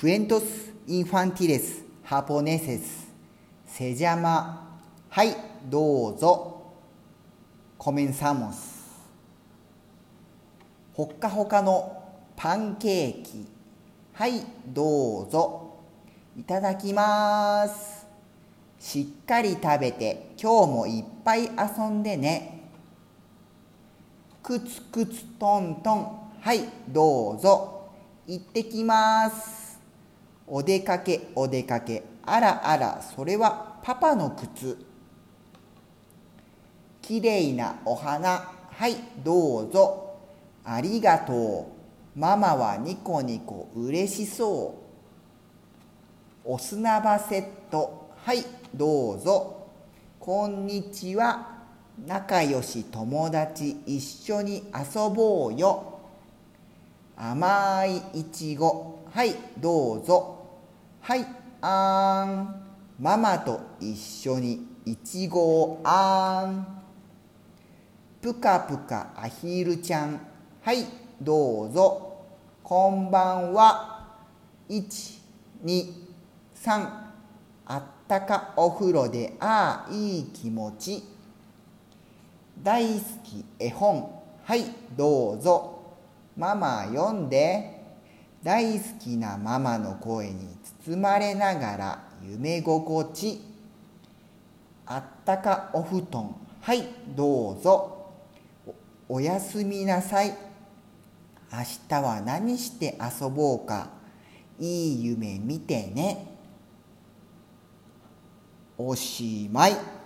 [0.00, 3.12] クエントス・インファンティレス・ハポネセス
[3.66, 4.78] セジャマ
[5.08, 5.34] はい
[5.68, 6.72] どうぞ
[7.76, 8.96] コメンサモス
[10.92, 12.00] ほっかほかの
[12.36, 13.48] パンケーキ
[14.12, 15.80] はいどうぞ
[16.38, 18.06] いただきます
[18.78, 22.70] しっかり食べて今日もいっぱい遊んでね
[24.44, 27.90] くつくつトントンはいどうぞ
[28.28, 29.67] 行ってきます
[30.50, 32.02] お出かけお出かけ。
[32.24, 34.78] あらあらそれはパパの靴。
[37.02, 38.52] きれいなお花。
[38.70, 40.16] はいどうぞ。
[40.64, 41.72] ありがと
[42.14, 42.18] う。
[42.18, 44.74] ママはニコニコうれしそ
[46.44, 46.52] う。
[46.52, 48.10] お砂場セット。
[48.16, 48.44] はい
[48.74, 49.68] どうぞ。
[50.18, 51.58] こんにちは。
[52.06, 55.98] 仲良し友達一緒に遊ぼうよ。
[57.16, 59.00] 甘いいちご。
[59.10, 60.37] はいどうぞ。
[61.00, 61.26] はい
[61.60, 62.68] あん
[63.00, 66.78] ママと一緒にいちごをあん
[68.20, 70.20] ぷかぷかアヒルちゃん。
[70.62, 70.84] はい
[71.22, 72.24] どうぞ。
[72.62, 74.16] こんばんは。
[74.68, 75.88] 123
[77.66, 81.04] あったかお風呂でああいい気持ち。
[82.62, 84.10] 大好き絵本。
[84.42, 84.64] はい
[84.96, 85.96] どうぞ。
[86.36, 87.77] ママ読んで。
[88.42, 93.40] 大好きなママの声に包まれながら夢心地。
[94.86, 96.34] あったかお布団。
[96.60, 98.12] はいどうぞ。
[99.08, 100.28] おやすみなさい。
[101.50, 103.88] 明日は何して遊ぼうか。
[104.58, 106.26] いい夢見てね。
[108.76, 109.97] おしまい。